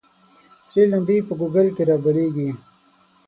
[0.67, 2.49] ســـــــرې لمـبـــــې په ګوګـل کــې رابلـيـــږي